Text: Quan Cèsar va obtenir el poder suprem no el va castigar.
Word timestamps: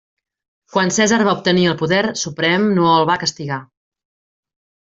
Quan 0.75 0.93
Cèsar 0.95 1.19
va 1.27 1.35
obtenir 1.41 1.67
el 1.73 1.77
poder 1.83 2.01
suprem 2.23 2.67
no 2.79 2.91
el 2.97 3.07
va 3.11 3.19
castigar. 3.25 3.63